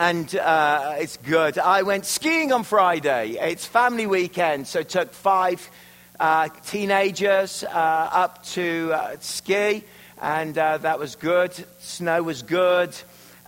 [0.00, 1.58] and uh, it's good.
[1.58, 3.36] I went skiing on Friday.
[3.38, 5.70] It's family weekend, so took five
[6.18, 9.84] uh, teenagers uh, up to uh, ski,
[10.18, 11.52] and uh, that was good.
[11.80, 12.96] Snow was good.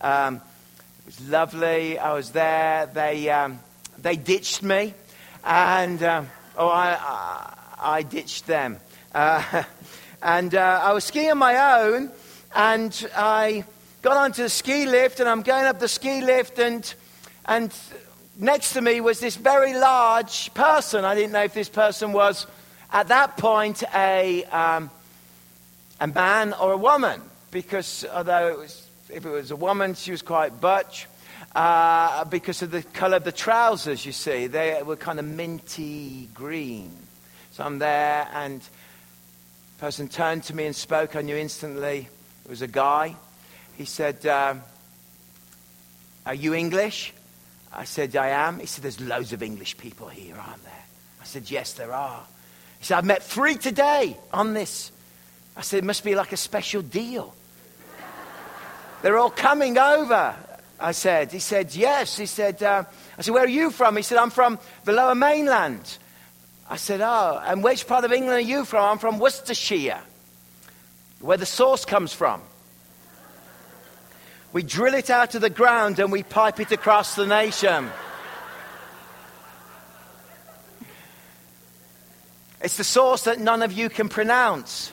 [0.03, 0.43] Um,
[0.99, 1.99] it was lovely.
[1.99, 2.85] I was there.
[2.85, 3.59] They um,
[3.97, 4.93] they ditched me,
[5.43, 6.29] and um,
[6.59, 8.77] oh, I, I, ditched them.
[9.15, 9.63] Uh,
[10.23, 12.11] and I was skiing on my own,
[12.55, 13.65] and I
[14.03, 16.93] got onto the ski lift, and I'm going up the ski lift, and,
[17.47, 17.73] and
[18.37, 21.05] next to me was this very large person.
[21.05, 22.49] I didn't know if this person was,
[22.93, 24.91] at that point, a, um,
[26.01, 30.11] a man or a woman, because although it was, if it was a woman, she
[30.11, 31.07] was quite butch.
[31.55, 36.29] Uh, because of the color of the trousers, you see, they were kind of minty
[36.35, 36.91] green.
[37.53, 41.15] So I'm there, and the person turned to me and spoke.
[41.15, 42.09] I knew instantly
[42.45, 43.15] it was a guy.
[43.77, 44.55] He said, uh,
[46.27, 47.13] Are you English?
[47.73, 48.59] I said, I am.
[48.59, 50.85] He said, There's loads of English people here, aren't there?
[51.21, 52.25] I said, Yes, there are.
[52.79, 54.93] He said, I've met three today on this.
[55.57, 57.35] I said, It must be like a special deal.
[59.03, 60.37] They're all coming over.
[60.79, 62.17] I said, He said, Yes.
[62.17, 62.85] He said, uh,
[63.17, 63.97] I said, Where are you from?
[63.97, 65.99] He said, I'm from the lower mainland.
[66.69, 68.85] I said, Oh, and which part of England are you from?
[68.85, 70.01] I'm from Worcestershire,
[71.21, 72.43] where the sauce comes from.
[74.53, 77.91] We drill it out of the ground and we pipe it across the nation.
[82.61, 84.93] It's the source that none of you can pronounce.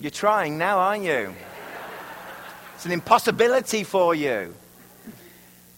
[0.00, 1.34] You're trying now, aren't you?
[2.76, 4.54] It's an impossibility for you.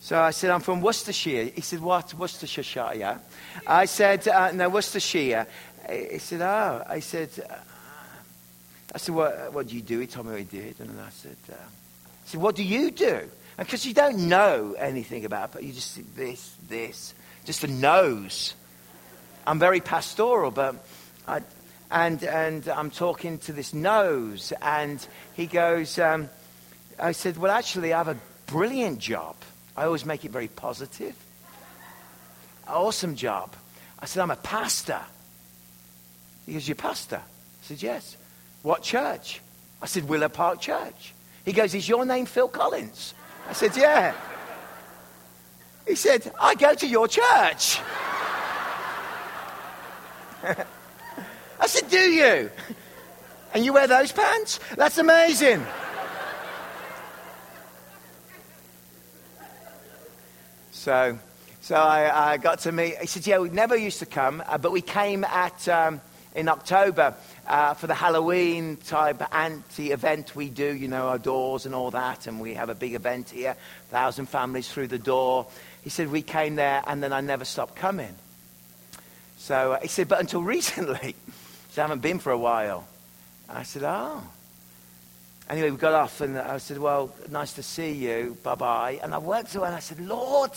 [0.00, 1.44] So I said, I'm from Worcestershire.
[1.54, 2.12] He said, What?
[2.14, 3.20] Worcestershire?
[3.66, 5.46] I said, uh, No, Worcestershire.
[5.88, 6.84] He said, Oh.
[6.86, 7.30] I said,
[8.92, 9.98] I said, what, what do you do?
[10.00, 10.80] He told me what he did.
[10.80, 13.28] And I said, uh, I said, what do you do?
[13.56, 17.68] Because you don't know anything about it, but you just see this, this, just a
[17.68, 18.54] nose.
[19.46, 20.76] I'm very pastoral, but
[21.28, 21.42] I,
[21.90, 26.28] and, and I'm talking to this nose, and he goes, um,
[26.98, 29.36] I said, well, actually, I have a brilliant job.
[29.76, 31.14] I always make it very positive.
[32.66, 33.54] Awesome job.
[33.98, 35.00] I said, I'm a pastor.
[36.46, 37.16] He goes, You're pastor?
[37.16, 38.16] I said, Yes.
[38.62, 39.40] What church?
[39.82, 41.14] I said, Willow Park Church.
[41.44, 43.14] He goes, Is your name Phil Collins?
[43.48, 44.14] I said, Yeah.
[45.86, 47.80] He said, I go to your church.
[51.60, 52.50] I said, Do you?
[53.52, 54.60] And you wear those pants?
[54.76, 55.64] That's amazing.
[60.80, 61.18] So,
[61.60, 62.96] so I, I, got to meet.
[62.96, 66.00] He said, "Yeah, we never used to come, uh, but we came at um,
[66.34, 67.14] in October
[67.46, 71.90] uh, for the Halloween type anti event we do, you know, our doors and all
[71.90, 73.56] that, and we have a big event here,
[73.88, 75.46] thousand families through the door.
[75.82, 78.14] He said, We came there and then I never stopped coming.
[79.38, 81.16] So uh, he said, But until recently,
[81.76, 82.86] I haven't been for a while.
[83.48, 84.22] I said, Oh.
[85.48, 88.36] Anyway, we got off and I said, Well, nice to see you.
[88.44, 89.00] Bye bye.
[89.02, 90.52] And I worked away and I said, Lord,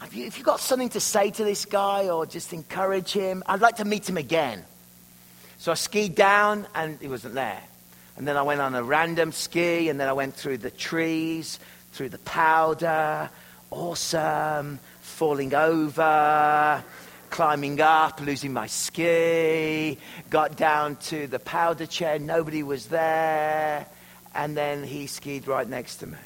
[0.00, 3.42] have you, have you got something to say to this guy or just encourage him?
[3.46, 4.64] I'd like to meet him again.
[5.58, 7.62] So I skied down and he wasn't there.
[8.16, 11.60] And then I went on a random ski and then I went through the trees,
[11.92, 13.28] through the powder.
[13.70, 14.78] Awesome.
[15.02, 16.82] Falling over,
[17.28, 19.98] climbing up, losing my ski.
[20.30, 22.18] Got down to the powder chair.
[22.18, 23.86] Nobody was there.
[24.34, 26.16] And then he skied right next to me.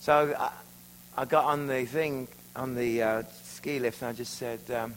[0.00, 0.50] So I,
[1.16, 4.94] I got on the thing, on the uh, ski lift, and I just said, um,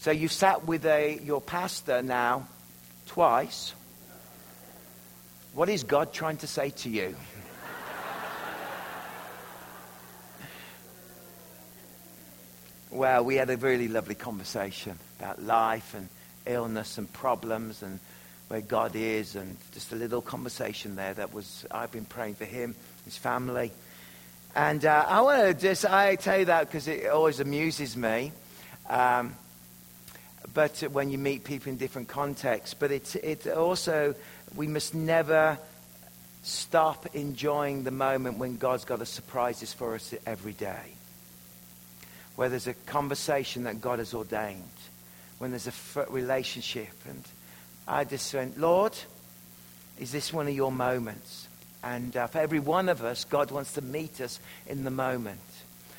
[0.00, 2.48] so you've sat with a, your pastor now
[3.06, 3.74] twice.
[5.52, 7.14] What is God trying to say to you?
[12.90, 16.08] well, we had a really lovely conversation about life and
[16.46, 18.00] illness and problems and
[18.48, 22.44] where God is, and just a little conversation there that was, I've been praying for
[22.44, 22.74] him,
[23.04, 23.70] his family.
[24.54, 28.30] And uh, I want to just, I tell you that because it always amuses me.
[28.88, 29.34] Um,
[30.52, 32.74] but when you meet people in different contexts.
[32.74, 34.14] But it, it also,
[34.54, 35.58] we must never
[36.44, 40.94] stop enjoying the moment when God's got a surprises for us every day.
[42.36, 44.62] Where there's a conversation that God has ordained,
[45.38, 46.92] when there's a relationship.
[47.08, 47.24] And
[47.88, 48.92] I just went, Lord,
[49.98, 51.43] is this one of your moments?
[51.84, 55.40] And uh, for every one of us, God wants to meet us in the moment.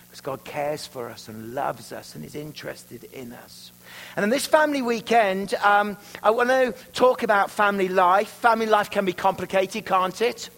[0.08, 3.72] Because God cares for us and loves us and is interested in us.
[4.16, 8.30] And in this family weekend, um, I want to talk about family life.
[8.30, 10.50] Family life can be complicated, can't it?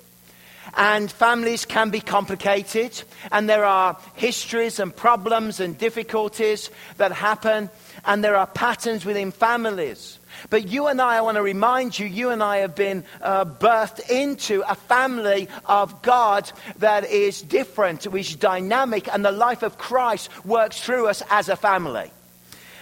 [0.77, 3.01] And families can be complicated,
[3.31, 7.69] and there are histories and problems and difficulties that happen,
[8.06, 10.19] and there are patterns within families.
[10.49, 13.45] But you and I, I want to remind you, you and I have been uh,
[13.45, 19.63] birthed into a family of God that is different, which is dynamic, and the life
[19.63, 22.11] of Christ works through us as a family.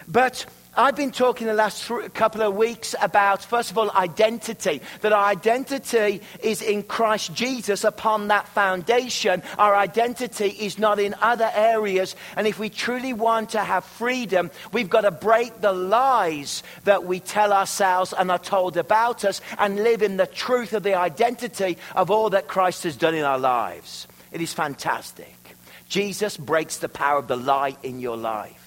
[0.07, 0.45] But
[0.77, 4.81] I've been talking the last couple of weeks about, first of all, identity.
[5.01, 9.41] That our identity is in Christ Jesus upon that foundation.
[9.57, 12.17] Our identity is not in other areas.
[12.35, 17.05] And if we truly want to have freedom, we've got to break the lies that
[17.05, 20.95] we tell ourselves and are told about us and live in the truth of the
[20.95, 24.09] identity of all that Christ has done in our lives.
[24.33, 25.33] It is fantastic.
[25.87, 28.64] Jesus breaks the power of the lie in your life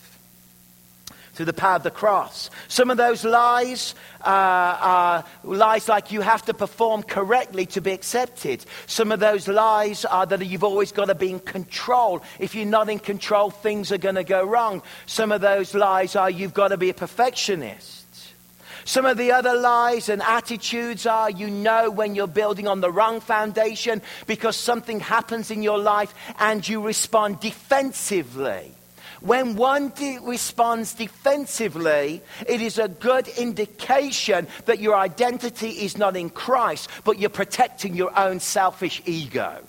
[1.38, 2.50] through the power of the cross.
[2.66, 7.92] Some of those lies uh, are lies like you have to perform correctly to be
[7.92, 8.66] accepted.
[8.88, 12.24] Some of those lies are that you've always got to be in control.
[12.40, 14.82] If you're not in control, things are going to go wrong.
[15.06, 17.94] Some of those lies are you've got to be a perfectionist.
[18.84, 22.90] Some of the other lies and attitudes are you know when you're building on the
[22.90, 28.72] wrong foundation because something happens in your life and you respond defensively.
[29.20, 36.16] When one de- responds defensively, it is a good indication that your identity is not
[36.16, 39.62] in Christ, but you're protecting your own selfish ego.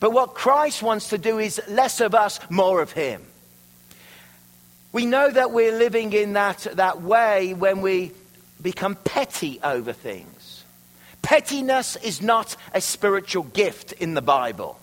[0.00, 3.22] But what Christ wants to do is less of us, more of Him.
[4.92, 8.12] We know that we're living in that, that way when we
[8.60, 10.64] become petty over things.
[11.22, 14.78] Pettiness is not a spiritual gift in the Bible.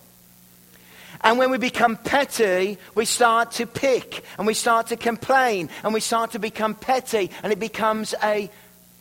[1.24, 5.94] And when we become petty, we start to pick and we start to complain and
[5.94, 8.50] we start to become petty and it becomes a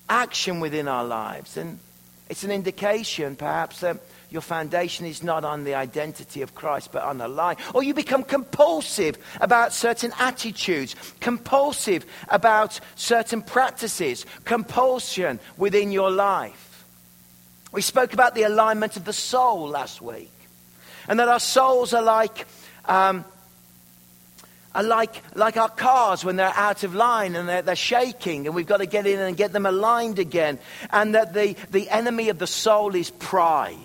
[0.08, 1.58] action within our lives.
[1.58, 1.80] And
[2.30, 3.98] it's an indication, perhaps, that
[4.30, 7.58] your foundation is not on the identity of Christ, but on a lie.
[7.74, 16.86] Or you become compulsive about certain attitudes, compulsive about certain practices, compulsion within your life.
[17.72, 20.32] We spoke about the alignment of the soul last week
[21.08, 22.48] and that our souls are like,
[22.86, 23.26] um,
[24.74, 28.56] are like, like our cars when they're out of line and they're, they're shaking, and
[28.56, 30.60] we've got to get in and get them aligned again.
[30.92, 33.78] And that the, the enemy of the soul is pride.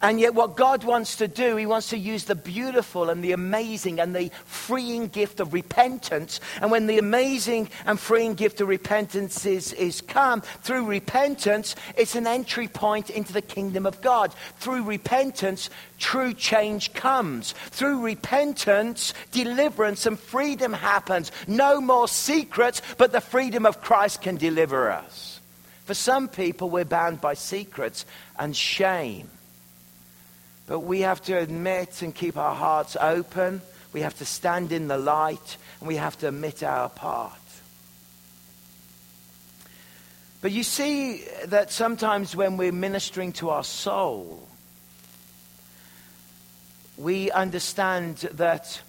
[0.00, 3.32] And yet, what God wants to do, He wants to use the beautiful and the
[3.32, 6.38] amazing and the freeing gift of repentance.
[6.60, 12.14] And when the amazing and freeing gift of repentance is, is come, through repentance, it's
[12.14, 14.32] an entry point into the kingdom of God.
[14.58, 15.68] Through repentance,
[15.98, 17.52] true change comes.
[17.70, 21.32] Through repentance, deliverance and freedom happens.
[21.48, 25.40] No more secrets, but the freedom of Christ can deliver us.
[25.86, 28.06] For some people, we're bound by secrets
[28.38, 29.28] and shame.
[30.68, 33.62] But we have to admit and keep our hearts open.
[33.94, 37.32] We have to stand in the light and we have to admit our part.
[40.40, 44.46] But you see that sometimes when we're ministering to our soul,
[46.98, 48.80] we understand that,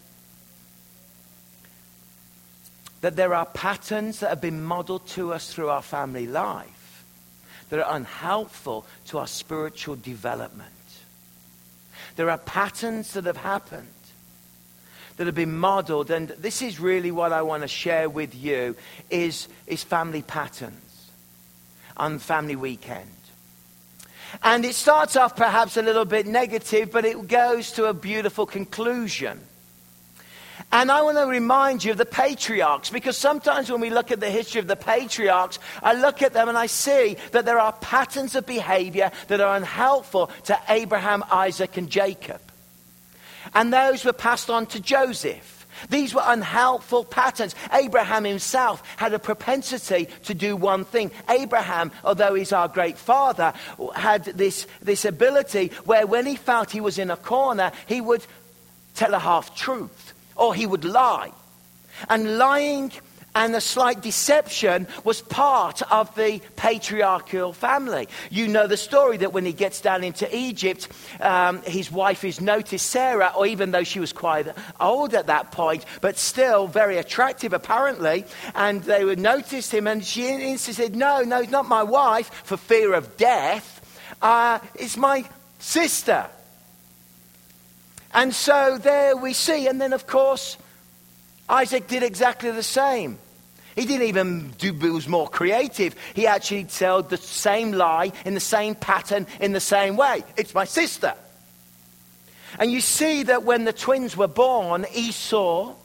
[3.01, 7.03] that there are patterns that have been modeled to us through our family life
[7.69, 10.73] that are unhelpful to our spiritual development.
[12.19, 13.88] There are patterns that have happened
[15.16, 18.76] that have been modeled and this is really what i want to share with you
[19.09, 21.11] is, is family patterns
[21.95, 23.09] on family weekend.
[24.44, 28.45] And it starts off perhaps a little bit negative but it goes to a beautiful
[28.45, 29.40] conclusion
[30.71, 34.19] and I want to remind you of the patriarchs because sometimes when we look at
[34.19, 37.73] the history of the patriarchs, I look at them and I see that there are
[37.73, 42.40] patterns of behavior that are unhelpful to Abraham, Isaac, and Jacob.
[43.56, 45.56] And those were passed on to Joseph.
[45.90, 47.56] These were unhelpful patterns.
[47.73, 51.09] Abraham himself had a propensity to do one thing.
[51.30, 53.54] Abraham, although he's our great father,
[53.95, 58.23] had this, this ability where when he felt he was in a corner, he would
[58.94, 60.08] tell a half truth
[60.39, 61.31] or he would lie.
[62.09, 62.91] And lying
[63.35, 68.07] and a slight deception was part of the patriarchal family.
[68.29, 70.87] You know the story that when he gets down into Egypt,
[71.21, 74.47] um, his wife is noticed, Sarah, or even though she was quite
[74.79, 80.03] old at that point, but still very attractive apparently, and they would notice him, and
[80.03, 83.75] she said, No, no, it's not my wife, for fear of death.
[84.21, 85.23] Uh, it's my
[85.59, 86.27] sister.
[88.13, 89.68] And so there we see.
[89.68, 90.57] And then, of course,
[91.47, 93.19] Isaac did exactly the same.
[93.75, 95.95] He didn't even do, he was more creative.
[96.13, 100.23] He actually told the same lie in the same pattern, in the same way.
[100.37, 101.13] It's my sister.
[102.57, 105.75] And you see that when the twins were born, Esau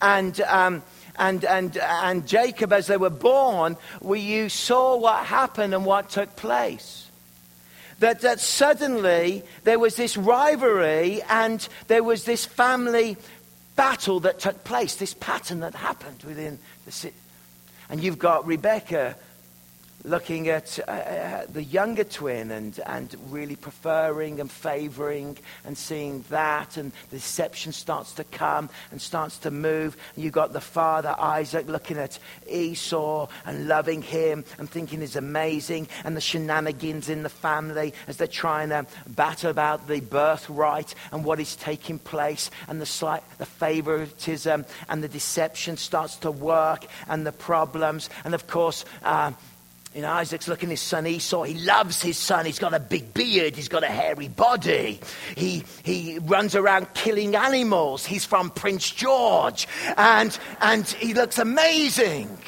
[0.00, 0.82] and, um,
[1.18, 6.10] and, and, and Jacob, as they were born, we, you saw what happened and what
[6.10, 7.01] took place.
[8.02, 13.16] That, that suddenly there was this rivalry and there was this family
[13.76, 17.14] battle that took place, this pattern that happened within the city.
[17.88, 19.14] And you've got Rebecca
[20.04, 26.24] looking at uh, uh, the younger twin and, and really preferring and favoring and seeing
[26.30, 29.96] that, and the deception starts to come and starts to move.
[30.16, 32.18] You've got the father, Isaac, looking at
[32.48, 38.16] Esau and loving him and thinking he's amazing, and the shenanigans in the family as
[38.16, 43.22] they're trying to battle about the birthright and what is taking place, and the, slight,
[43.38, 49.32] the favoritism and the deception starts to work, and the problems, and of course, uh,
[49.94, 51.42] you know, Isaac's looking at his son Esau.
[51.42, 52.46] He loves his son.
[52.46, 53.54] He's got a big beard.
[53.54, 55.00] He's got a hairy body.
[55.36, 58.06] He, he runs around killing animals.
[58.06, 59.68] He's from Prince George.
[59.98, 62.38] And, and he looks amazing.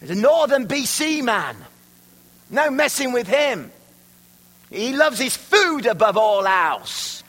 [0.00, 1.56] He's a northern BC man.
[2.50, 3.72] No messing with him.
[4.70, 7.22] He loves his food above all else.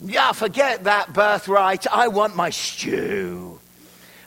[0.00, 1.86] Yeah, forget that birthright.
[1.86, 3.60] I want my stew.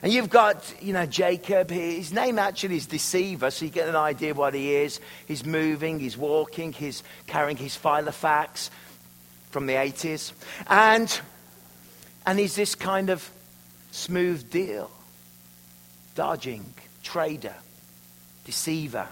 [0.06, 1.68] And you've got, you know, Jacob.
[1.68, 5.00] His name actually is Deceiver, so you get an idea what he is.
[5.26, 8.70] He's moving, he's walking, he's carrying his Filofax
[9.50, 10.32] from the 80s.
[10.68, 11.20] And,
[12.24, 13.28] and he's this kind of
[13.90, 14.92] smooth deal,
[16.14, 16.72] dodging,
[17.02, 17.56] trader,
[18.44, 19.08] deceiver.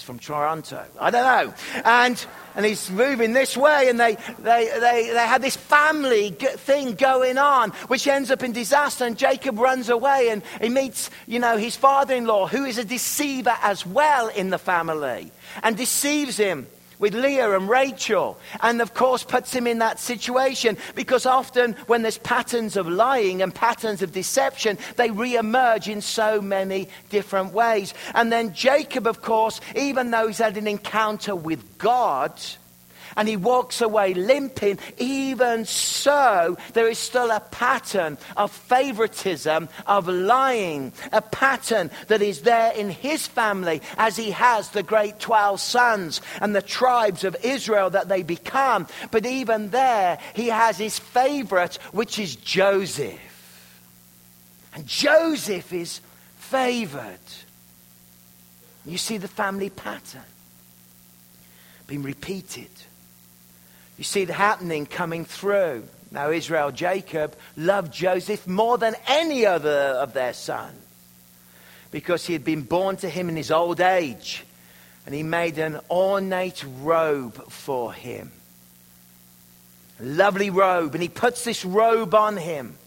[0.00, 0.82] He's from Toronto.
[0.98, 1.54] I don't know.
[1.84, 6.94] And, and he's moving this way, and they, they, they, they had this family thing
[6.94, 9.04] going on, which ends up in disaster.
[9.04, 12.78] And Jacob runs away, and he meets, you know, his father in law, who is
[12.78, 16.66] a deceiver as well in the family, and deceives him
[17.00, 22.02] with Leah and Rachel, and of course puts him in that situation because often when
[22.02, 27.94] there's patterns of lying and patterns of deception, they re-emerge in so many different ways.
[28.14, 32.38] And then Jacob, of course, even though he's had an encounter with God,
[33.16, 40.08] and he walks away limping, even so, there is still a pattern of favoritism, of
[40.08, 45.60] lying, a pattern that is there in his family as he has the great 12
[45.60, 48.86] sons and the tribes of Israel that they become.
[49.10, 53.18] But even there, he has his favorite, which is Joseph.
[54.74, 56.00] And Joseph is
[56.38, 57.18] favored.
[58.86, 60.22] You see the family pattern
[61.86, 62.70] being repeated.
[64.00, 65.84] You see the happening coming through.
[66.10, 70.82] Now, Israel, Jacob loved Joseph more than any other of their sons
[71.90, 74.42] because he had been born to him in his old age
[75.04, 78.32] and he made an ornate robe for him.
[80.00, 80.94] A lovely robe.
[80.94, 82.78] And he puts this robe on him.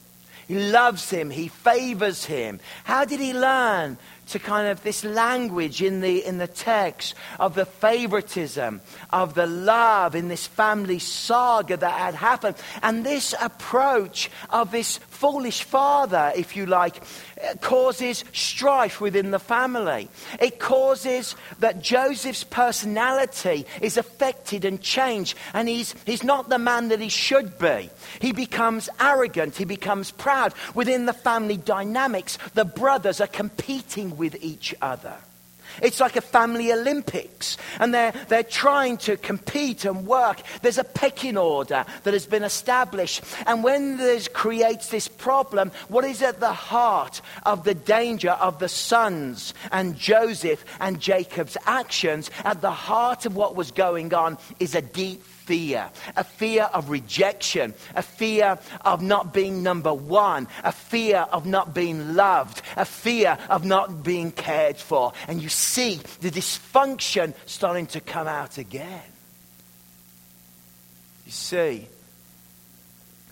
[0.47, 1.29] He loves him.
[1.29, 2.59] He favors him.
[2.85, 7.55] How did he learn to kind of this language in the, in the text of
[7.55, 12.55] the favoritism, of the love in this family saga that had happened.
[12.81, 17.03] And this approach of this foolish father, if you like,
[17.61, 20.09] causes strife within the family.
[20.39, 26.89] It causes that Joseph's personality is affected and changed, and he's, he's not the man
[26.89, 27.89] that he should be.
[28.19, 30.53] He becomes arrogant, he becomes proud.
[30.73, 35.15] Within the family dynamics, the brothers are competing with each other.
[35.81, 40.41] It's like a family Olympics, and they're, they're trying to compete and work.
[40.61, 43.23] There's a pecking order that has been established.
[43.45, 48.59] And when this creates this problem, what is at the heart of the danger of
[48.59, 52.29] the sons and Joseph and Jacob's actions?
[52.43, 56.89] At the heart of what was going on is a deep fear, a fear of
[56.89, 62.85] rejection, a fear of not being number one, a fear of not being loved, a
[62.85, 65.13] fear of not being cared for.
[65.27, 69.01] And you see the dysfunction starting to come out again.
[71.25, 71.87] You see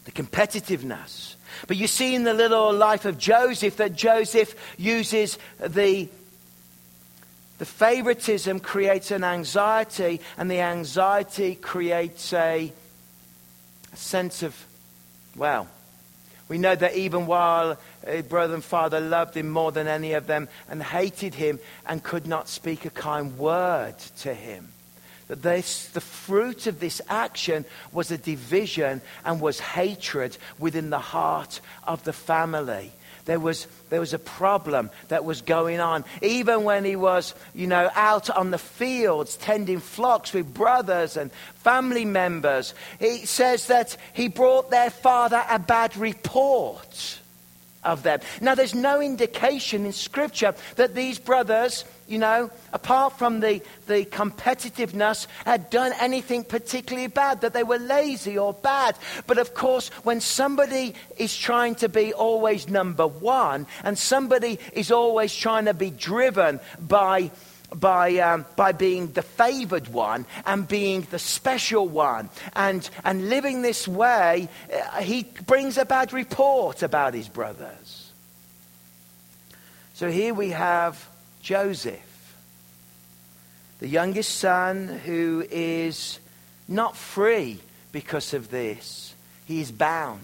[0.06, 1.36] the competitiveness.
[1.68, 6.10] But you see in the little life of Joseph that Joseph uses the
[7.62, 12.74] the favoritism creates an anxiety, and the anxiety creates a,
[13.94, 14.66] a sense of,
[15.36, 15.68] well,
[16.50, 20.26] we know that even while his brother and father loved him more than any of
[20.26, 24.70] them and hated him and could not speak a kind word to him,
[25.28, 30.98] that this, the fruit of this action was a division and was hatred within the
[30.98, 32.92] heart of the family.
[33.26, 36.06] There was, there was a problem that was going on.
[36.22, 41.32] Even when he was, you know, out on the fields tending flocks with brothers and
[41.56, 47.20] family members, he says that he brought their father a bad report
[47.84, 48.20] of them.
[48.42, 54.06] Now, there's no indication in Scripture that these brothers, you know, apart from the, the
[54.06, 58.98] competitiveness, had done anything particularly bad, that they were lazy or bad.
[59.28, 64.92] But of course, when somebody is trying to be always number one, and somebody is
[64.92, 67.32] always trying to be driven by
[67.74, 72.30] by, um, by being the favored one and being the special one.
[72.54, 78.12] And, and living this way, uh, he brings a bad report about his brothers.
[79.94, 81.08] So here we have
[81.42, 82.36] Joseph,
[83.80, 86.20] the youngest son who is
[86.68, 87.60] not free
[87.92, 90.22] because of this, he is bound.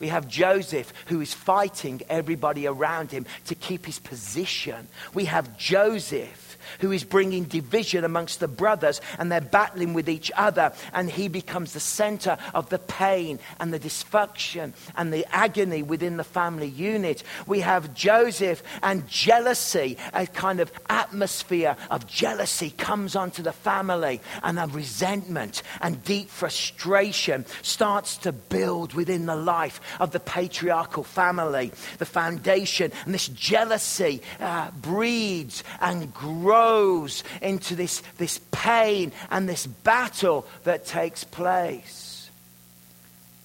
[0.00, 4.88] We have Joseph who is fighting everybody around him to keep his position.
[5.14, 6.43] We have Joseph
[6.80, 10.72] who is bringing division amongst the brothers and they're battling with each other.
[10.92, 16.16] And he becomes the center of the pain and the dysfunction and the agony within
[16.16, 17.22] the family unit.
[17.46, 24.20] We have Joseph and jealousy, a kind of atmosphere of jealousy comes onto the family
[24.42, 31.04] and a resentment and deep frustration starts to build within the life of the patriarchal
[31.04, 31.72] family.
[31.98, 39.48] The foundation and this jealousy uh, breeds and grows grows into this, this pain and
[39.48, 42.30] this battle that takes place.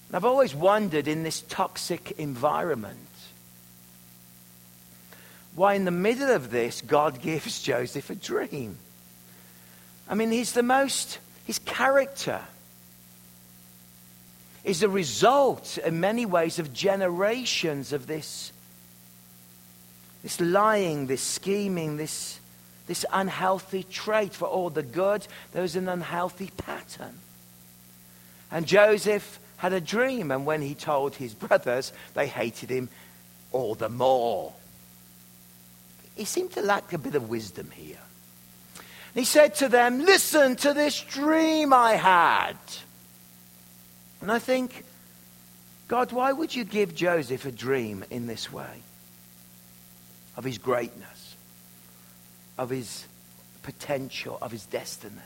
[0.08, 2.98] And I've always wondered in this toxic environment
[5.56, 8.78] why, in the middle of this, God gives Joseph a dream.
[10.08, 12.40] I mean, he's the most, his character
[14.62, 18.52] is a result, in many ways, of generations of this,
[20.22, 22.39] this lying, this scheming, this
[22.90, 24.34] this unhealthy trait.
[24.34, 27.20] For all the good, there was an unhealthy pattern.
[28.50, 32.88] And Joseph had a dream, and when he told his brothers, they hated him
[33.52, 34.52] all the more.
[36.16, 38.02] He seemed to lack a bit of wisdom here.
[39.14, 42.56] He said to them, Listen to this dream I had.
[44.20, 44.84] And I think,
[45.86, 48.82] God, why would you give Joseph a dream in this way
[50.36, 51.09] of his greatness?
[52.60, 53.06] Of his
[53.62, 55.16] potential, of his destiny.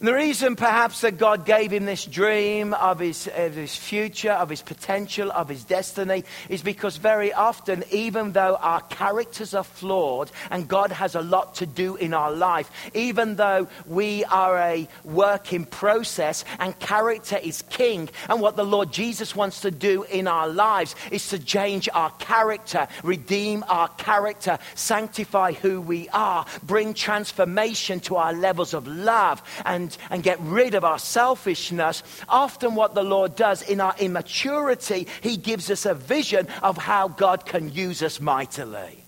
[0.00, 4.32] And the reason perhaps that God gave him this dream of his, of his future,
[4.32, 9.64] of his potential, of his destiny, is because very often, even though our characters are
[9.64, 14.58] flawed and God has a lot to do in our life, even though we are
[14.58, 19.70] a work in process and character is king, and what the Lord Jesus wants to
[19.70, 26.08] do in our lives is to change our character, redeem our character, sanctify who we
[26.10, 32.02] are, bring transformation to our levels of love and and, get rid of our selfishness,
[32.28, 37.08] often what the Lord does in our immaturity, He gives us a vision of how
[37.08, 39.03] God can use us mightily.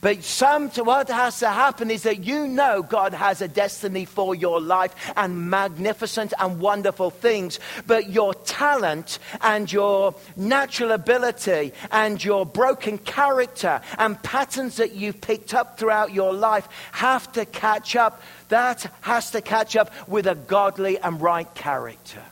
[0.00, 4.34] But some, what has to happen is that you know God has a destiny for
[4.34, 7.58] your life and magnificent and wonderful things.
[7.86, 15.20] But your talent and your natural ability and your broken character and patterns that you've
[15.20, 18.22] picked up throughout your life have to catch up.
[18.48, 22.22] That has to catch up with a godly and right character.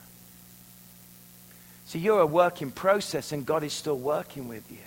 [1.86, 4.78] So you're a work in process and God is still working with you.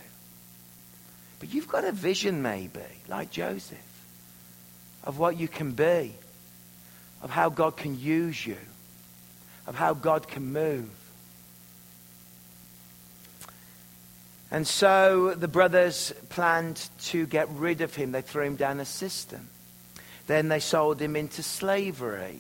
[1.45, 3.77] But you've got a vision, maybe, like Joseph,
[5.03, 6.15] of what you can be,
[7.21, 8.57] of how God can use you,
[9.67, 10.89] of how God can move.
[14.49, 18.11] And so the brothers planned to get rid of him.
[18.11, 19.47] They threw him down a cistern.
[20.25, 22.39] Then they sold him into slavery.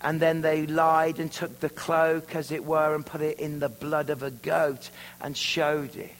[0.00, 3.58] And then they lied and took the cloak, as it were, and put it in
[3.58, 4.88] the blood of a goat
[5.20, 6.14] and showed it.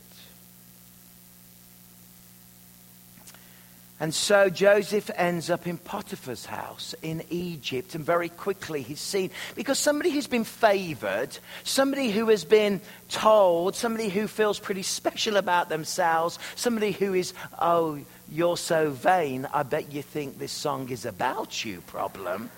[4.00, 9.30] And so Joseph ends up in Potiphar's house in Egypt, and very quickly he's seen
[9.56, 15.37] because somebody who's been favored, somebody who has been told, somebody who feels pretty special
[15.37, 17.98] about themselves, somebody who is, oh,
[18.30, 22.50] you're so vain, I bet you think this song is about you, problem.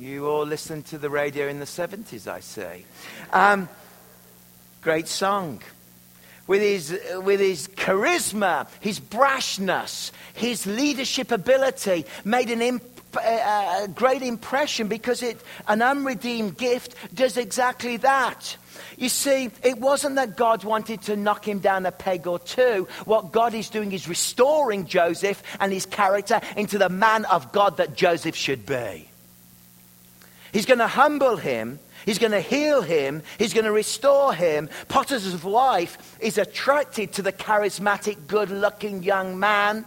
[0.00, 2.86] You all listened to the radio in the 70s, I see.
[3.32, 3.68] Um,
[4.82, 5.60] Great song.
[6.46, 12.82] with his, with his charisma, his brashness, his leadership ability, made an imp-
[13.16, 18.56] uh, uh, a great impression because it, an unredeemed gift does exactly that.
[18.96, 22.88] You see, it wasn't that God wanted to knock him down a peg or two.
[23.04, 27.76] What God is doing is restoring Joseph and his character into the man of God
[27.76, 29.08] that Joseph should be.
[30.52, 31.78] He's going to humble him.
[32.04, 33.22] He's going to heal him.
[33.38, 34.68] He's going to restore him.
[34.88, 39.84] Potiphar's wife is attracted to the charismatic, good looking young man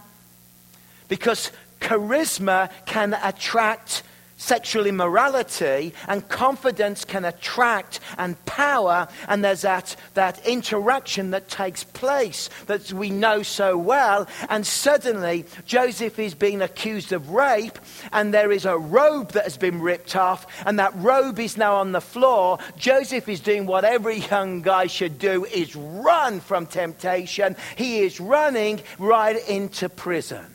[1.08, 4.02] because charisma can attract
[4.44, 11.82] sexual immorality and confidence can attract and power and there's that, that interaction that takes
[11.82, 14.28] place that we know so well.
[14.50, 17.78] And suddenly joseph is being accused of rape
[18.12, 21.76] and there is a robe that has been ripped off and that robe is now
[21.76, 22.58] on the floor.
[22.76, 27.56] Joseph is doing what every young guy should do is run from temptation.
[27.76, 30.54] He is running right into prison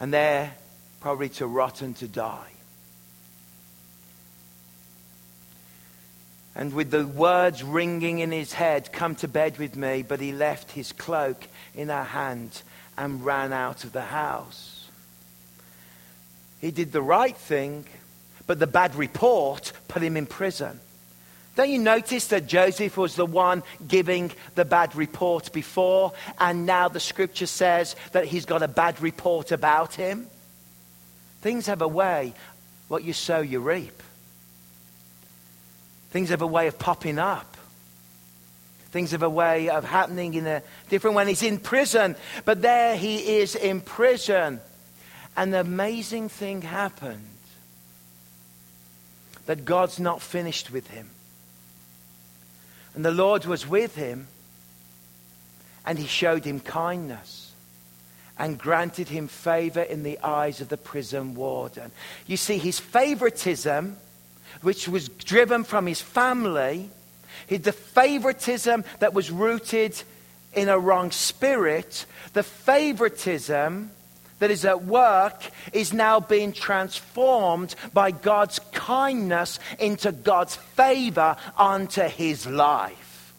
[0.00, 0.54] and there
[1.00, 2.48] probably to rot and to die.
[6.54, 10.32] And with the words ringing in his head, Come to bed with me, but he
[10.32, 12.62] left his cloak in her hand
[12.98, 14.88] and ran out of the house.
[16.60, 17.86] He did the right thing,
[18.46, 20.80] but the bad report put him in prison.
[21.56, 26.88] Don't you notice that Joseph was the one giving the bad report before, and now
[26.88, 30.26] the scripture says that he's got a bad report about him?
[31.42, 32.34] Things have a way,
[32.88, 34.02] what you sow, you reap.
[36.10, 37.56] Things have a way of popping up.
[38.90, 41.26] Things have a way of happening in a different way.
[41.26, 44.60] He's in prison, but there he is in prison.
[45.36, 47.28] And the amazing thing happened
[49.46, 51.08] that God's not finished with him.
[52.94, 54.26] And the Lord was with him,
[55.86, 57.52] and he showed him kindness
[58.38, 61.92] and granted him favor in the eyes of the prison warden.
[62.26, 63.96] You see, his favoritism,
[64.62, 66.90] which was driven from his family,
[67.48, 70.02] the favoritism that was rooted
[70.54, 73.90] in a wrong spirit, the favoritism
[74.38, 78.58] that is at work is now being transformed by God's
[78.90, 83.32] kindness into God's favor unto his life.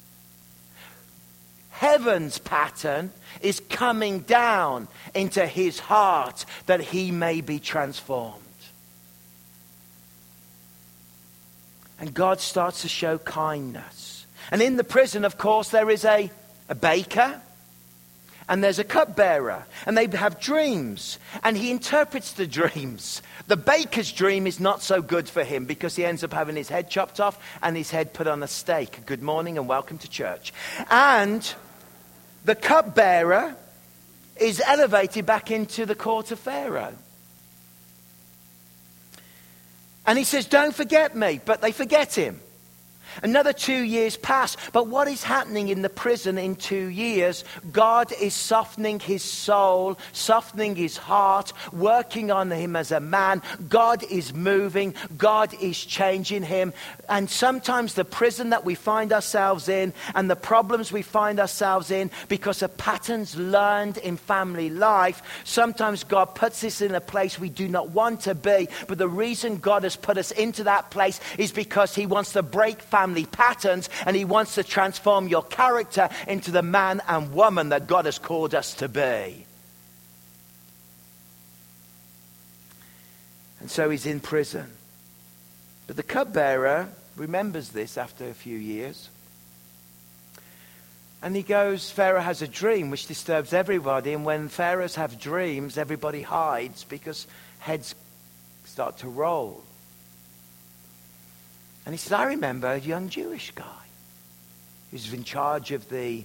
[1.71, 3.11] Heaven's pattern
[3.41, 8.37] is coming down into his heart that he may be transformed.
[11.99, 14.25] And God starts to show kindness.
[14.51, 16.31] And in the prison, of course, there is a,
[16.69, 17.41] a baker
[18.51, 23.21] and there's a cupbearer, and they have dreams, and he interprets the dreams.
[23.47, 26.67] The baker's dream is not so good for him because he ends up having his
[26.67, 29.05] head chopped off and his head put on a stake.
[29.05, 30.51] Good morning and welcome to church.
[30.89, 31.49] And
[32.43, 33.55] the cupbearer
[34.35, 36.95] is elevated back into the court of Pharaoh.
[40.05, 42.41] And he says, Don't forget me, but they forget him.
[43.23, 44.57] Another two years pass.
[44.71, 47.43] But what is happening in the prison in two years?
[47.71, 53.41] God is softening his soul, softening his heart, working on him as a man.
[53.69, 54.95] God is moving.
[55.17, 56.73] God is changing him.
[57.09, 61.91] And sometimes the prison that we find ourselves in and the problems we find ourselves
[61.91, 67.37] in because of patterns learned in family life, sometimes God puts us in a place
[67.37, 68.67] we do not want to be.
[68.87, 72.43] But the reason God has put us into that place is because he wants to
[72.43, 77.33] break family family patterns, and He wants to transform your character into the man and
[77.33, 79.45] woman that God has called us to be.
[83.59, 84.71] And so he's in prison.
[85.87, 89.09] But the cupbearer remembers this after a few years.
[91.21, 94.13] And he goes, Pharaoh has a dream which disturbs everybody.
[94.13, 97.27] And when pharaohs have dreams, everybody hides because
[97.59, 97.93] heads
[98.65, 99.63] start to roll.
[101.85, 103.65] And he said, I remember a young Jewish guy
[104.89, 106.23] who was in charge of the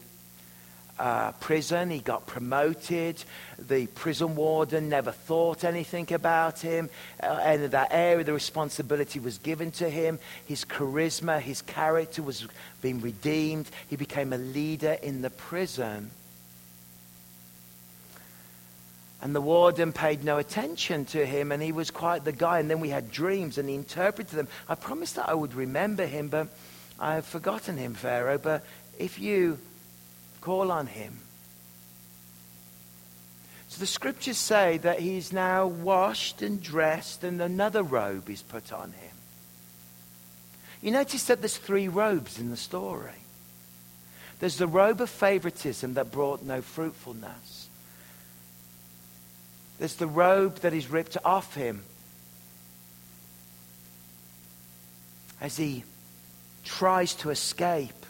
[0.99, 1.90] uh, prison.
[1.90, 3.23] He got promoted.
[3.59, 6.90] The prison warden never thought anything about him.
[7.23, 10.19] Uh, and that area, the responsibility was given to him.
[10.47, 12.47] His charisma, his character was
[12.81, 13.69] being redeemed.
[13.88, 16.11] He became a leader in the prison.
[19.22, 22.59] And the warden paid no attention to him, and he was quite the guy.
[22.61, 24.48] And then we had dreams, and he interpreted them.
[24.68, 26.48] I promised that I would remember him, but
[27.00, 28.38] I have forgotten him, Pharaoh.
[28.38, 28.64] But
[28.98, 29.59] if you
[30.40, 31.18] call on him.
[33.68, 38.72] So the scriptures say that he's now washed and dressed, and another robe is put
[38.72, 39.11] on him.
[40.81, 43.11] You notice that there's three robes in the story.
[44.38, 47.56] There's the robe of favoritism that brought no fruitfulness.
[49.79, 51.85] There's the robe that is ripped off him
[55.41, 55.85] as he
[56.65, 58.07] tries to escape.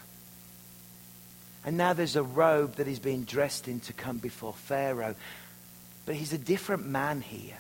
[1.65, 5.17] And now there's a robe that he's being dressed in to come before Pharaoh.
[6.07, 7.59] But he's a different man here.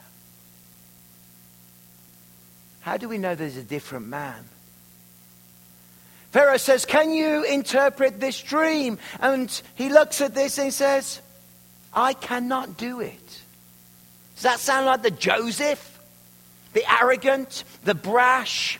[2.81, 4.45] How do we know there's a different man?
[6.31, 8.99] Pharaoh says, Can you interpret this dream?
[9.19, 11.21] And he looks at this and he says,
[11.93, 13.43] I cannot do it.
[14.37, 15.99] Does that sound like the Joseph?
[16.73, 18.79] The arrogant, the brash,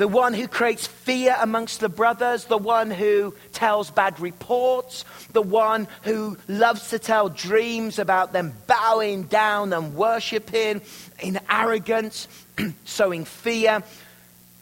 [0.00, 5.42] the one who creates fear amongst the brothers, the one who tells bad reports, the
[5.42, 10.80] one who loves to tell dreams about them bowing down and worshipping
[11.20, 12.28] in arrogance,
[12.86, 13.82] sowing fear,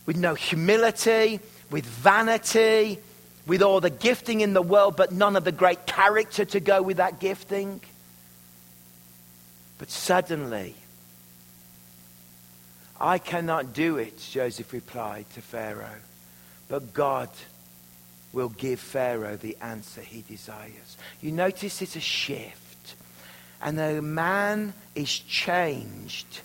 [0.07, 1.39] with no humility,
[1.71, 2.99] with vanity,
[3.47, 6.83] with all the gifting in the world, but none of the great character to go
[6.83, 7.81] with that gifting.
[9.79, 10.75] But suddenly,
[13.01, 16.03] I cannot do it, Joseph replied to Pharaoh,
[16.69, 17.31] but God
[18.33, 20.97] will give Pharaoh the answer he desires.
[21.21, 22.97] You notice it's a shift,
[23.63, 26.41] and the man is changed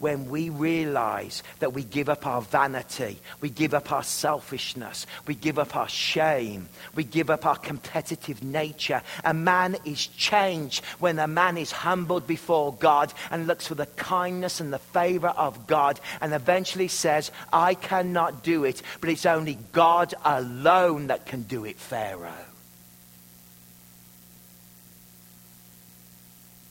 [0.00, 5.34] when we realize that we give up our vanity, we give up our selfishness, we
[5.34, 9.02] give up our shame, we give up our competitive nature.
[9.24, 13.86] A man is changed when a man is humbled before God and looks for the
[13.86, 19.26] kindness and the favor of God and eventually says, I cannot do it, but it's
[19.26, 22.32] only God alone that can do it, Pharaoh.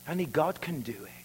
[0.08, 1.19] Only God can do it.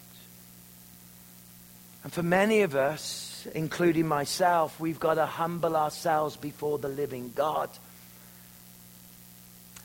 [2.05, 7.31] And for many of us, including myself, we've got to humble ourselves before the living
[7.33, 7.67] God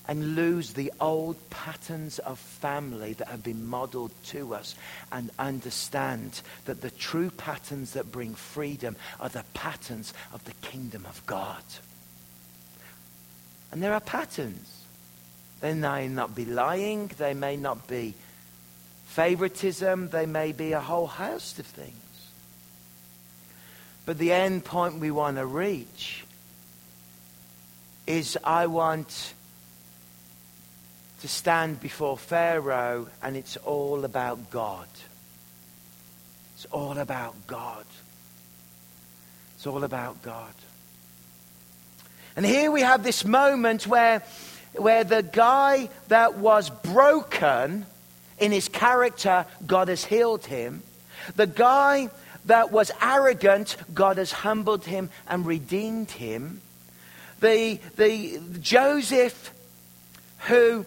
[0.07, 4.75] and lose the old patterns of family that have been modeled to us
[5.11, 11.07] and understand that the true patterns that bring freedom are the patterns of the kingdom
[11.07, 11.63] of God.
[13.73, 14.85] And there are patterns.
[15.63, 18.13] They may not be lying, they may not be
[19.07, 22.10] favoritism, they may be a whole host of things.
[24.11, 26.25] But the end point we want to reach
[28.09, 29.35] is I want
[31.21, 34.89] to stand before Pharaoh and it's all about God.
[36.57, 37.85] It's all about God.
[39.55, 40.55] It's all about God.
[42.35, 44.25] And here we have this moment where,
[44.73, 47.87] where the guy that was broken
[48.41, 50.83] in his character, God has healed him.
[51.37, 52.11] The guy
[52.47, 56.61] that was arrogant, God has humbled him and redeemed him.
[57.41, 59.53] The, the Joseph
[60.47, 60.85] who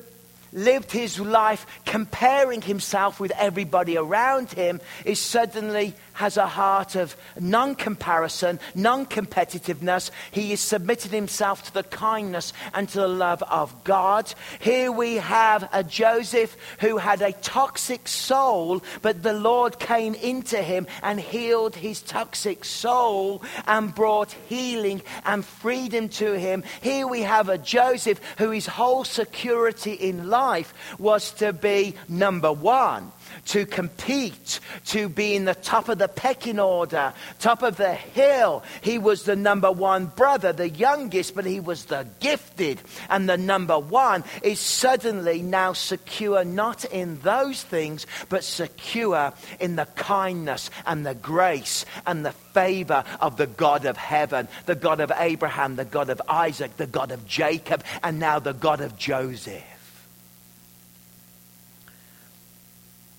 [0.52, 7.15] lived his life comparing himself with everybody around him is suddenly has a heart of
[7.39, 10.12] non comparison, non competitiveness.
[10.32, 14.34] He is submitting himself to the kindness and to the love of God.
[14.60, 20.62] Here we have a Joseph who had a toxic soul, but the Lord came into
[20.62, 26.63] him and healed his toxic soul and brought healing and freedom to him.
[26.82, 32.52] Here we have a Joseph who his whole security in life was to be number
[32.52, 33.12] one
[33.48, 38.63] to compete, to be in the top of the pecking order, top of the hill.
[38.82, 42.82] He was the number one brother, the youngest, but he was the gifted.
[43.10, 49.76] And the number one is suddenly now secure not in those things, but secure in
[49.76, 55.00] the kindness and the grace and the favor of the God of heaven, the God
[55.00, 58.98] of Abraham, the God of Isaac, the God of Jacob, and now the God of
[58.98, 59.73] Joseph.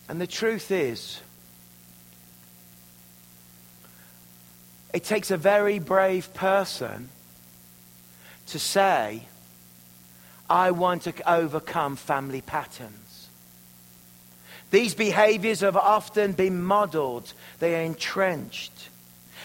[0.09, 1.21] And the truth is,
[4.93, 7.09] it takes a very brave person
[8.49, 9.23] to say,
[10.49, 13.29] I want to overcome family patterns.
[14.71, 18.91] These behaviors have often been modeled, they are entrenched.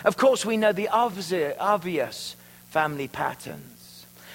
[0.04, 2.36] Of course, we know the obvious
[2.70, 3.79] family patterns.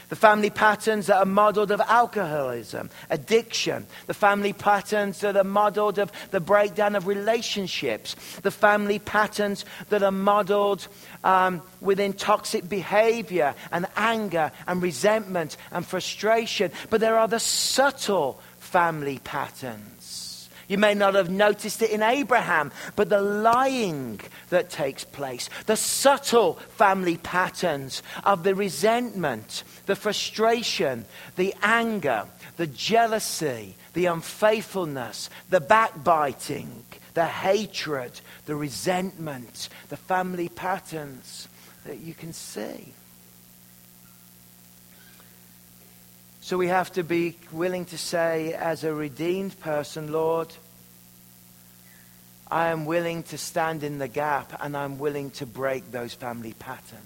[0.09, 3.87] The family patterns that are modeled of alcoholism, addiction.
[4.07, 8.15] The family patterns that are modeled of the breakdown of relationships.
[8.43, 10.87] The family patterns that are modeled
[11.23, 16.71] um, within toxic behavior and anger and resentment and frustration.
[16.91, 20.25] But there are the subtle family patterns
[20.69, 25.77] You may not have noticed it in Abraham, but the lying that takes place, the
[25.77, 31.05] subtle family patterns of the resentment, the frustration,
[31.37, 41.49] the anger, the jealousy, the unfaithfulness, the backbiting, the hatred, the resentment, the family patterns
[41.85, 42.93] that you can see.
[46.41, 50.53] So we have to be willing to say, as a redeemed person, Lord,
[52.51, 56.53] I am willing to stand in the gap and I'm willing to break those family
[56.53, 57.01] patterns.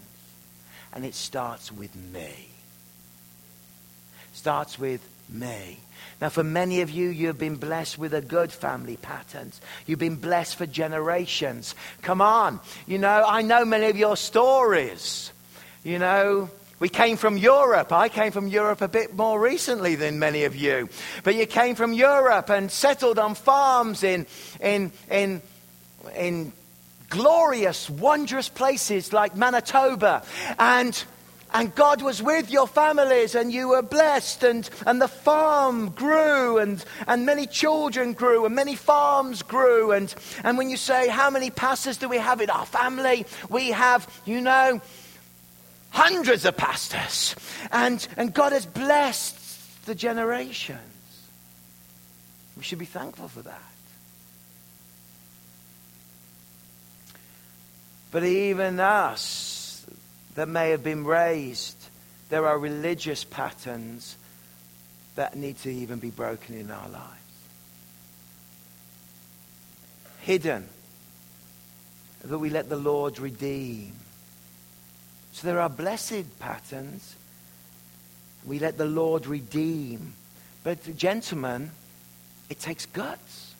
[0.92, 2.47] And it starts with me.
[4.38, 5.80] Starts with me.
[6.20, 9.50] Now, for many of you, you've been blessed with a good family pattern.
[9.84, 11.74] You've been blessed for generations.
[12.02, 12.60] Come on.
[12.86, 15.32] You know, I know many of your stories.
[15.82, 17.90] You know, we came from Europe.
[17.90, 20.88] I came from Europe a bit more recently than many of you.
[21.24, 24.24] But you came from Europe and settled on farms in,
[24.60, 25.42] in, in,
[26.14, 26.52] in
[27.10, 30.22] glorious, wondrous places like Manitoba.
[30.60, 31.04] And,
[31.52, 36.58] and God was with your families and you were blessed and, and the farm grew
[36.58, 39.92] and, and many children grew and many farms grew.
[39.92, 43.24] And, and when you say, how many pastors do we have in our family?
[43.48, 44.82] We have, you know,
[45.90, 47.34] hundreds of pastors.
[47.72, 50.78] And, and God has blessed the generations.
[52.58, 53.62] We should be thankful for that.
[58.10, 59.57] But even us
[60.38, 61.76] that may have been raised,
[62.28, 64.16] there are religious patterns
[65.16, 67.18] that need to even be broken in our lives.
[70.20, 70.68] Hidden,
[72.22, 73.94] that we let the Lord redeem.
[75.32, 77.16] So there are blessed patterns.
[78.46, 80.12] We let the Lord redeem.
[80.62, 81.72] But, gentlemen,
[82.48, 83.56] it takes guts.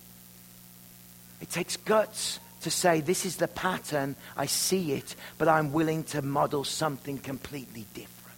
[1.40, 6.04] It takes guts to say, this is the pattern, I see it, but I'm willing
[6.04, 8.36] to model something completely different.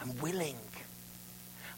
[0.00, 0.56] I'm willing.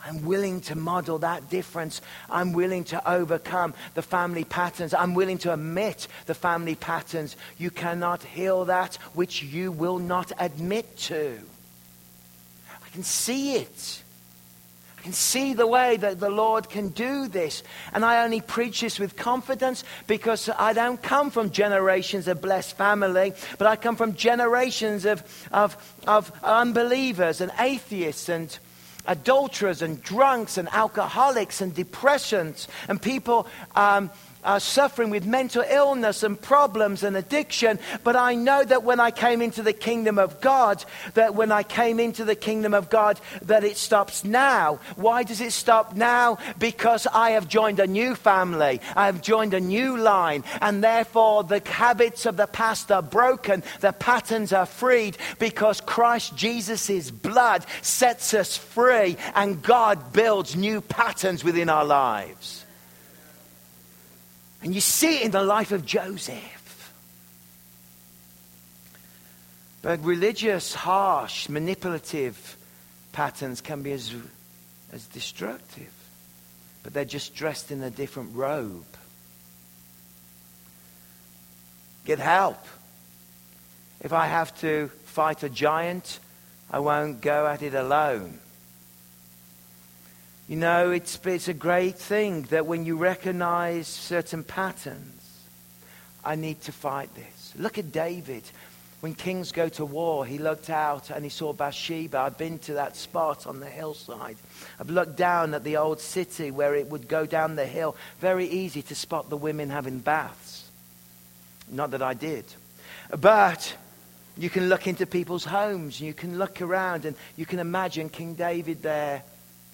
[0.05, 2.01] I'm willing to model that difference.
[2.31, 4.95] I'm willing to overcome the family patterns.
[4.95, 7.37] I'm willing to admit the family patterns.
[7.59, 11.39] You cannot heal that which you will not admit to.
[12.71, 14.03] I can see it.
[15.03, 17.63] Can see the way that the Lord can do this.
[17.93, 22.77] And I only preach this with confidence because I don't come from generations of blessed
[22.77, 28.59] family, but I come from generations of, of, of unbelievers and atheists and
[29.07, 34.11] adulterers and drunks and alcoholics and depressions and people um,
[34.45, 37.79] uh, suffering with mental illness and problems and addiction.
[38.05, 41.63] But I know that when I came into the kingdom of God, that when I
[41.63, 44.81] came into the kingdom of God, that it stops now.
[44.97, 46.39] Why does it stop now?
[46.59, 48.81] Because I have joined a new family.
[48.95, 50.45] I have joined a new line.
[50.61, 53.63] And therefore, the habits of the past are broken.
[53.81, 60.81] The patterns are freed because Christ Jesus' blood sets us free and God builds new
[60.81, 62.65] patterns within our lives.
[64.69, 66.93] And you see it in the life of Joseph.
[69.81, 72.55] But religious, harsh, manipulative
[73.13, 74.15] patterns can be as,
[74.93, 75.91] as destructive.
[76.83, 78.85] But they're just dressed in a different robe.
[82.05, 82.63] Get help.
[84.03, 86.19] If I have to fight a giant,
[86.71, 88.39] I won't go at it alone.
[90.49, 95.45] You know, it's, it's a great thing that when you recognize certain patterns,
[96.25, 97.53] I need to fight this.
[97.55, 98.45] Look at David.
[99.01, 102.19] When kings go to war, he looked out and he saw Bathsheba.
[102.19, 104.39] I've been to that spot on the hillside.
[104.81, 107.95] I've looked down at the old city where it would go down the hill.
[108.19, 110.71] Very easy to spot the women having baths.
[111.71, 112.47] Not that I did.
[113.21, 113.77] But
[114.39, 118.35] you can look into people's homes you can look around and you can imagine King
[118.35, 119.25] David there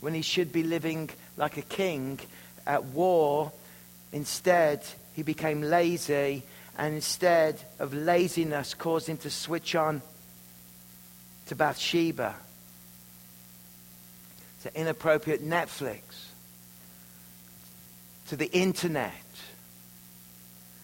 [0.05, 2.21] when he should be living like a king
[2.67, 3.51] at war.
[4.13, 6.43] Instead, he became lazy,
[6.77, 10.03] and instead of laziness, caused him to switch on
[11.47, 12.35] to Bathsheba,
[14.63, 16.03] to inappropriate Netflix,
[18.29, 19.15] to the internet,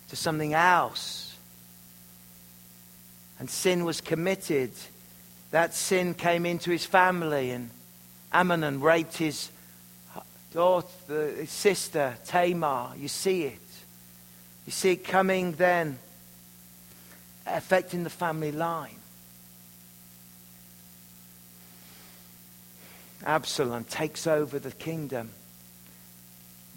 [0.08, 1.36] to something else.
[3.38, 4.72] And sin was committed.
[5.50, 7.68] That sin came into his family and
[8.32, 9.50] Amnon raped his
[10.52, 12.92] daughter, his sister, Tamar.
[12.96, 13.58] You see it.
[14.66, 15.98] You see it coming then,
[17.46, 18.96] affecting the family line.
[23.24, 25.30] Absalom takes over the kingdom,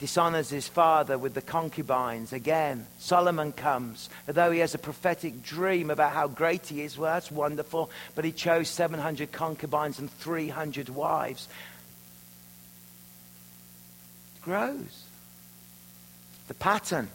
[0.04, 2.34] dishonors his father with the concubines.
[2.34, 6.98] Again, Solomon comes, although he has a prophetic dream about how great he is.
[6.98, 11.48] Well, that's wonderful, but he chose 700 concubines and 300 wives.
[14.36, 15.06] It grows.
[16.50, 17.08] The pattern.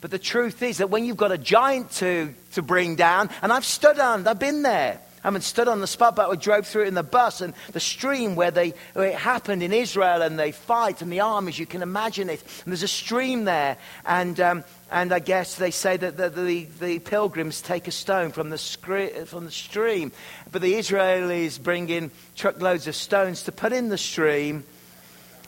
[0.00, 3.52] But the truth is that when you've got a giant to, to bring down, and
[3.52, 5.00] I've stood on, I've been there.
[5.24, 7.54] I haven't stood on the spot, but I drove through it in the bus and
[7.70, 11.60] the stream where, they, where it happened in Israel and they fight and the armies,
[11.60, 12.42] you can imagine it.
[12.64, 13.76] And there's a stream there.
[14.04, 18.32] And, um, and I guess they say that the, the, the pilgrims take a stone
[18.32, 20.10] from the, scre- from the stream.
[20.50, 24.64] But the Israelis bring in truckloads of stones to put in the stream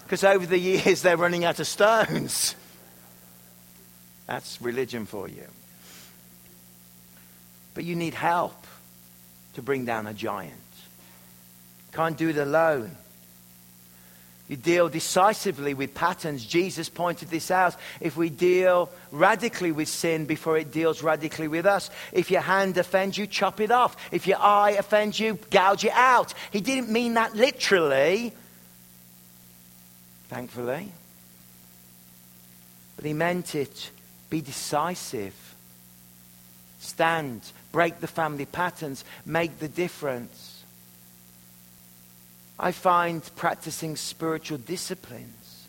[0.05, 2.55] because over the years they're running out of stones.
[4.29, 5.49] That's religion for you.
[7.75, 8.64] But you need help
[9.55, 10.53] to bring down a giant.
[11.93, 12.97] Can't do it alone.
[14.49, 16.45] You deal decisively with patterns.
[16.45, 17.77] Jesus pointed this out.
[18.01, 22.77] If we deal radically with sin before it deals radically with us, if your hand
[22.77, 23.97] offends you, chop it off.
[24.13, 26.35] If your eye offends you, gouge it out.
[26.51, 28.35] He didn't mean that literally,
[30.29, 30.93] thankfully.
[32.97, 33.91] But he meant it.
[34.29, 35.55] Be decisive.
[36.81, 37.41] Stand
[37.75, 40.63] break the family patterns, make the difference.
[42.57, 45.67] I find practicing spiritual disciplines.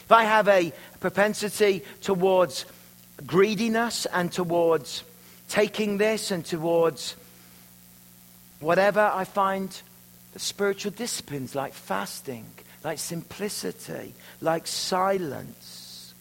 [0.00, 2.66] If I have a propensity towards
[3.26, 5.04] greediness and towards
[5.48, 7.16] taking this and towards
[8.60, 9.70] whatever, I find
[10.34, 12.44] the spiritual disciplines like fasting,
[12.84, 14.12] like simplicity,
[14.42, 16.12] like silence,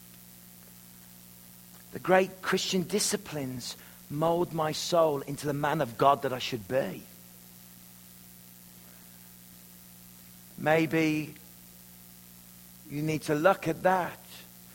[1.91, 3.75] the great Christian disciplines
[4.13, 7.03] mold my soul into the man of God that I should be.
[10.57, 11.33] Maybe
[12.89, 14.17] you need to look at that.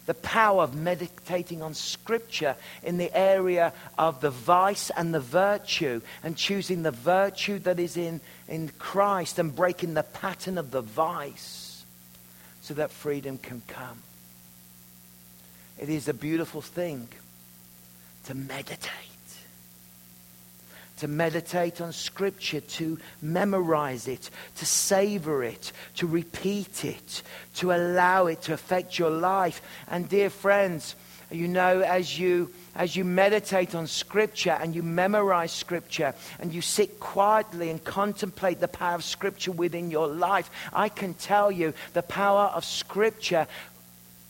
[0.07, 6.01] The power of meditating on Scripture in the area of the vice and the virtue,
[6.23, 10.81] and choosing the virtue that is in, in Christ and breaking the pattern of the
[10.81, 11.85] vice
[12.63, 14.03] so that freedom can come.
[15.79, 17.09] It is a beautiful thing
[18.25, 19.08] to meditate
[20.99, 27.23] to meditate on Scripture, to memorize it, to savor it, to repeat it,
[27.57, 29.63] to allow it to affect your life.
[29.89, 30.95] And, dear friends,
[31.31, 36.63] you know, as you, as you meditate on Scripture and you memorize Scripture and you
[36.63, 41.75] sit quietly and contemplate the power of Scripture within your life, I can tell you
[41.93, 43.47] the power of Scripture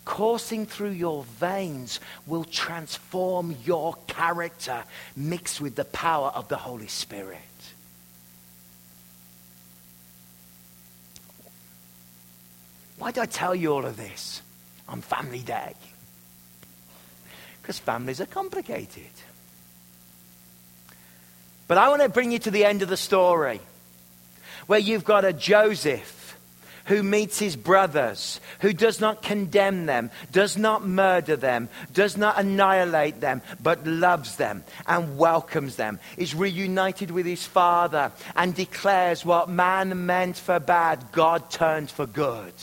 [0.08, 4.82] coursing through your veins will transform your character
[5.14, 7.38] mixed with the power of the Holy Spirit.
[12.96, 14.40] Why did I tell you all of this
[14.88, 15.74] on Family Day?
[17.60, 19.12] Because families are complicated.
[21.68, 23.60] But I want to bring you to the end of the story
[24.66, 26.17] where you've got a Joseph
[26.88, 32.38] who meets his brothers, who does not condemn them, does not murder them, does not
[32.38, 39.24] annihilate them, but loves them and welcomes them, is reunited with his father and declares
[39.24, 42.54] what man meant for bad, God turned for good.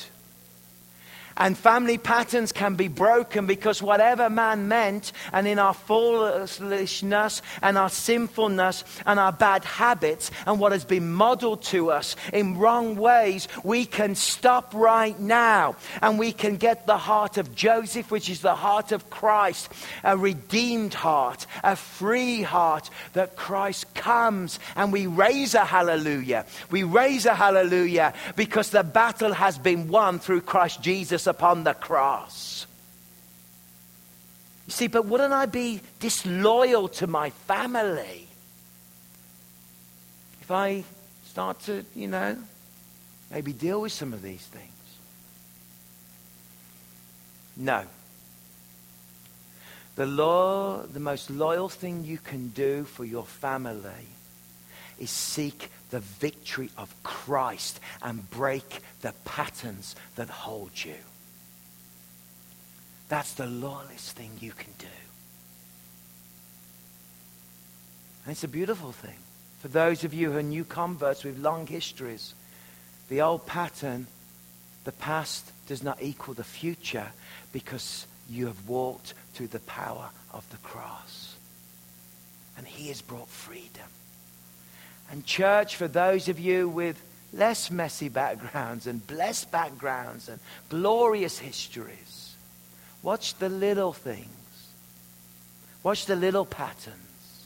[1.37, 7.77] And family patterns can be broken because whatever man meant, and in our foolishness and
[7.77, 12.95] our sinfulness and our bad habits and what has been modeled to us in wrong
[12.95, 18.29] ways, we can stop right now and we can get the heart of Joseph, which
[18.29, 19.69] is the heart of Christ,
[20.05, 26.45] a redeemed heart, a free heart that Christ comes and we raise a hallelujah.
[26.71, 31.73] We raise a hallelujah because the battle has been won through Christ Jesus upon the
[31.73, 32.65] cross.
[34.67, 38.27] You see, but wouldn't I be disloyal to my family
[40.41, 40.83] if I
[41.27, 42.37] start to, you know,
[43.31, 44.71] maybe deal with some of these things?
[47.57, 47.83] No.
[49.95, 54.07] The law, the most loyal thing you can do for your family
[54.99, 60.95] is seek the victory of Christ and break the patterns that hold you.
[63.07, 64.87] That's the lawless thing you can do.
[68.25, 69.17] And it's a beautiful thing.
[69.61, 72.33] For those of you who are new converts with long histories,
[73.09, 74.07] the old pattern,
[74.83, 77.11] the past does not equal the future
[77.51, 81.35] because you have walked through the power of the cross.
[82.57, 83.87] And he has brought freedom.
[85.11, 86.99] And church, for those of you with
[87.33, 90.39] less messy backgrounds and blessed backgrounds and
[90.69, 92.24] glorious histories.
[93.05, 94.25] Watch the little things.
[95.83, 97.45] Watch the little patterns.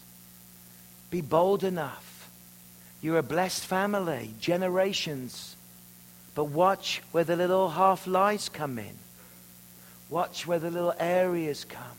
[1.12, 2.30] Be bold enough.
[3.02, 5.58] You're a blessed family, generations.
[6.34, 8.96] But watch where the little half lies come in.
[10.10, 11.98] Watch where the little areas come.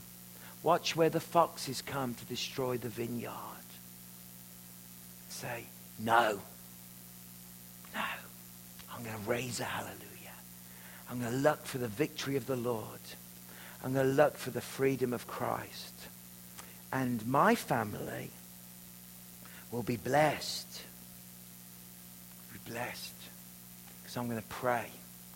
[0.62, 3.34] Watch where the foxes come to destroy the vineyard.
[5.28, 5.64] Say,
[5.98, 6.40] no.
[7.94, 8.00] No.
[8.90, 9.98] I'm going to raise a hallelujah.
[11.10, 13.00] I'm going to look for the victory of the Lord.
[13.82, 15.94] I'm going to look for the freedom of Christ.
[16.92, 18.30] And my family
[19.70, 20.82] will be blessed.
[22.52, 23.14] Be blessed.
[24.02, 24.86] Because I'm going to pray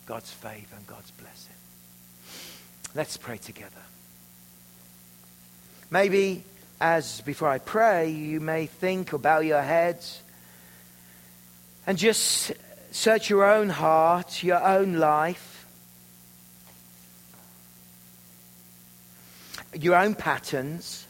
[0.07, 1.55] God's favor and God's blessing.
[2.95, 3.70] Let's pray together.
[5.90, 6.45] Maybe
[6.80, 10.20] as before I pray, you may think or bow your heads
[11.86, 12.53] and just
[12.90, 15.53] search your own heart, your own life,
[19.80, 21.06] your own patterns,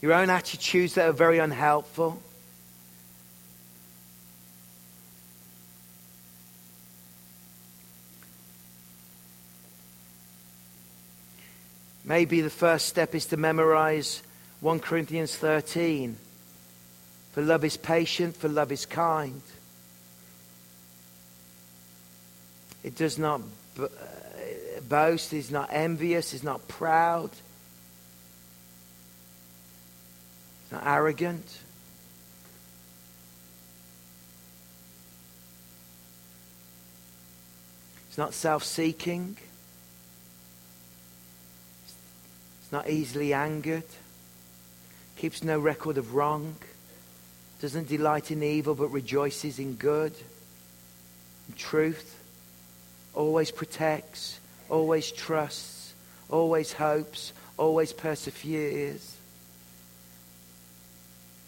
[0.00, 2.20] your own attitudes that are very unhelpful.
[12.04, 14.22] Maybe the first step is to memorize
[14.60, 16.16] 1 Corinthians 13.
[17.32, 19.40] For love is patient, for love is kind.
[22.82, 23.40] It does not
[23.80, 23.86] uh,
[24.88, 27.30] boast, is not envious, is not proud,
[30.62, 31.46] it's not arrogant.
[38.12, 39.38] It's not self seeking.
[42.62, 43.86] It's not easily angered,
[45.16, 46.56] keeps no record of wrong,
[47.62, 50.12] doesn't delight in evil but rejoices in good,
[51.48, 52.18] in truth,
[53.14, 54.40] always protects,
[54.72, 55.92] always trusts,
[56.30, 59.16] always hopes, always perseveres.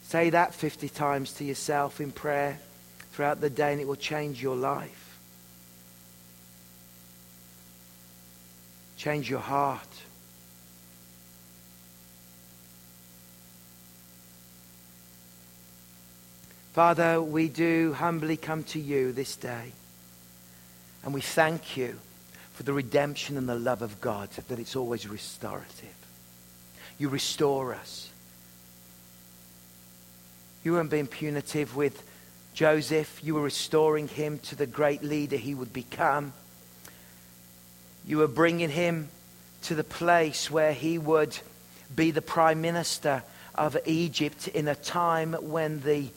[0.03, 2.59] Say that 50 times to yourself in prayer
[3.13, 5.19] throughout the day, and it will change your life.
[8.99, 9.89] Change your heart.
[16.75, 19.73] Father, we do humbly come to you this day.
[21.05, 21.99] And we thank you
[22.55, 25.95] for the redemption and the love of God, that it's always restorative.
[26.99, 28.11] You restore us.
[30.63, 32.03] You weren't being punitive with
[32.55, 33.21] Joseph.
[33.23, 36.33] You were restoring him to the great leader he would become.
[38.07, 39.09] You were bringing him
[39.63, 41.37] to the place where he would
[41.95, 43.23] be the prime minister
[43.55, 46.09] of Egypt in a time when the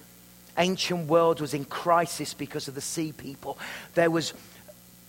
[0.58, 3.58] ancient world was in crisis because of the sea people.
[3.96, 4.34] There was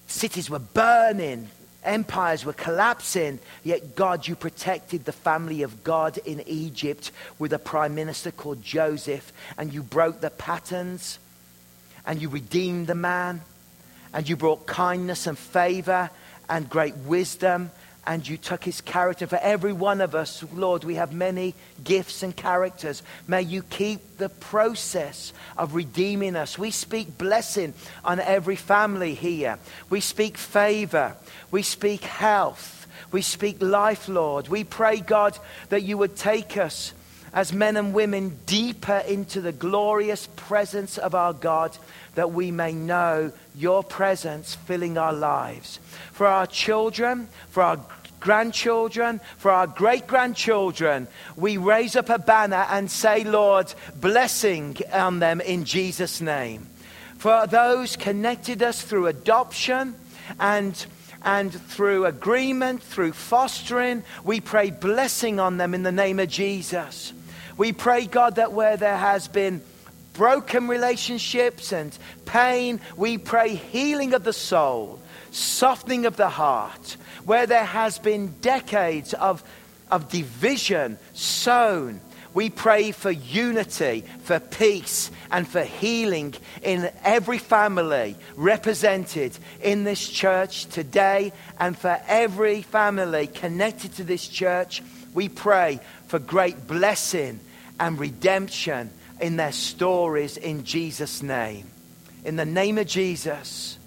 [0.09, 1.49] cities were burning,
[1.85, 7.59] empires were collapsing, yet God, you protected the family of God in Egypt with a
[7.59, 11.19] prime minister called Joseph, and you broke the patterns,
[12.05, 13.43] and you redeemed the man,
[14.13, 16.11] and you brought kindness and favor
[16.49, 17.71] and great wisdom
[18.09, 19.27] and you took his character.
[19.27, 21.55] For every one of us, Lord, we have many
[21.85, 23.03] gifts and characters.
[23.29, 26.57] May you keep the process of redeeming us.
[26.57, 27.75] We speak blessing
[28.07, 29.59] on every family here.
[29.91, 31.17] We speak favor.
[31.51, 32.87] We speak health.
[33.13, 34.49] We speak life, Lord.
[34.49, 35.39] We pray, God,
[35.69, 36.95] that you would take us
[37.35, 41.77] as men and women deeper into the glorious presence of our God
[42.15, 45.79] that we may know your presence filling our lives.
[46.11, 47.77] For our children, for our
[48.21, 55.19] grandchildren, for our great grandchildren, we raise up a banner and say, Lord, blessing on
[55.19, 56.67] them in Jesus' name.
[57.19, 59.95] For those connected us through adoption
[60.39, 60.87] and
[61.25, 67.13] and through agreement, through fostering, we pray blessing on them in the name of Jesus.
[67.57, 69.61] We pray, God, that where there has been
[70.13, 75.01] broken relationships and pain, we pray healing of the soul,
[75.31, 76.97] softening of the heart
[77.29, 79.45] where there has been decades of,
[79.91, 82.01] of division sown.
[82.33, 90.09] We pray for unity, for peace, and for healing in every family represented in this
[90.09, 94.83] church today, and for every family connected to this church.
[95.13, 97.41] We pray for great blessing
[97.79, 101.67] and redemption in their stories in Jesus' name.
[102.25, 103.79] In the name of Jesus,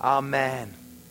[0.00, 0.75] Amen.